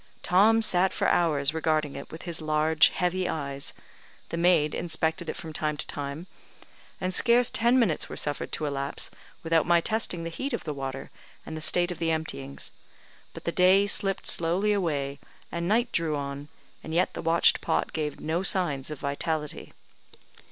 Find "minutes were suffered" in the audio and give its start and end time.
7.77-8.51